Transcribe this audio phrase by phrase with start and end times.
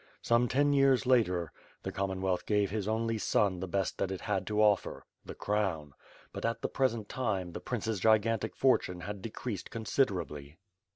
[0.23, 1.51] Some ten years later,
[1.83, 5.35] the Com monwealth gave his only son the best that it had to offer— the
[5.35, 5.93] crown;
[6.33, 10.57] but at the present time the prince's gigantic fortune had decreased considerably.